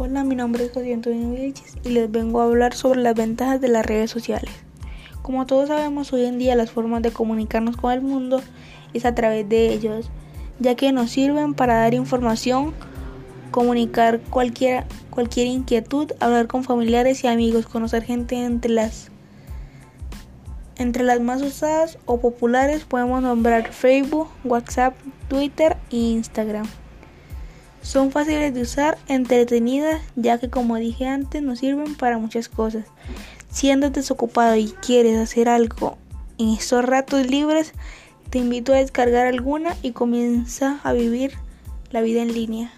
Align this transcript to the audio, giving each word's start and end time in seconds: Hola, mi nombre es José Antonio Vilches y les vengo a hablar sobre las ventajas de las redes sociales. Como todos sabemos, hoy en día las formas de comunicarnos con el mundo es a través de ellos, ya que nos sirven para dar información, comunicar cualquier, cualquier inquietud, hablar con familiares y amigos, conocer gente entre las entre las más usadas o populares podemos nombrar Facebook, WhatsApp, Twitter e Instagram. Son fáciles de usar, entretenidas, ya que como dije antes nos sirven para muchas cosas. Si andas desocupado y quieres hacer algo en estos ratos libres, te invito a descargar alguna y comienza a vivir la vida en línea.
Hola, 0.00 0.22
mi 0.22 0.36
nombre 0.36 0.64
es 0.64 0.70
José 0.72 0.94
Antonio 0.94 1.32
Vilches 1.32 1.74
y 1.82 1.88
les 1.88 2.08
vengo 2.08 2.40
a 2.40 2.44
hablar 2.44 2.72
sobre 2.72 3.00
las 3.00 3.16
ventajas 3.16 3.60
de 3.60 3.66
las 3.66 3.84
redes 3.84 4.12
sociales. 4.12 4.52
Como 5.22 5.44
todos 5.44 5.66
sabemos, 5.66 6.12
hoy 6.12 6.24
en 6.24 6.38
día 6.38 6.54
las 6.54 6.70
formas 6.70 7.02
de 7.02 7.10
comunicarnos 7.10 7.76
con 7.76 7.90
el 7.90 8.00
mundo 8.00 8.40
es 8.94 9.04
a 9.04 9.16
través 9.16 9.48
de 9.48 9.72
ellos, 9.72 10.08
ya 10.60 10.76
que 10.76 10.92
nos 10.92 11.10
sirven 11.10 11.52
para 11.52 11.80
dar 11.80 11.94
información, 11.94 12.74
comunicar 13.50 14.20
cualquier, 14.30 14.84
cualquier 15.10 15.48
inquietud, 15.48 16.12
hablar 16.20 16.46
con 16.46 16.62
familiares 16.62 17.24
y 17.24 17.26
amigos, 17.26 17.66
conocer 17.66 18.04
gente 18.04 18.36
entre 18.36 18.70
las 18.70 19.10
entre 20.76 21.02
las 21.02 21.20
más 21.20 21.42
usadas 21.42 21.98
o 22.06 22.20
populares 22.20 22.84
podemos 22.84 23.20
nombrar 23.20 23.72
Facebook, 23.72 24.28
WhatsApp, 24.44 24.94
Twitter 25.26 25.76
e 25.90 25.96
Instagram. 25.96 26.68
Son 27.82 28.10
fáciles 28.10 28.52
de 28.54 28.62
usar, 28.62 28.98
entretenidas, 29.08 30.00
ya 30.16 30.38
que 30.38 30.50
como 30.50 30.76
dije 30.76 31.06
antes 31.06 31.42
nos 31.42 31.60
sirven 31.60 31.94
para 31.94 32.18
muchas 32.18 32.48
cosas. 32.48 32.84
Si 33.50 33.70
andas 33.70 33.92
desocupado 33.92 34.56
y 34.56 34.68
quieres 34.84 35.18
hacer 35.18 35.48
algo 35.48 35.96
en 36.38 36.50
estos 36.50 36.84
ratos 36.84 37.26
libres, 37.26 37.72
te 38.30 38.38
invito 38.38 38.72
a 38.72 38.76
descargar 38.76 39.26
alguna 39.26 39.74
y 39.82 39.92
comienza 39.92 40.80
a 40.82 40.92
vivir 40.92 41.32
la 41.90 42.02
vida 42.02 42.20
en 42.20 42.34
línea. 42.34 42.72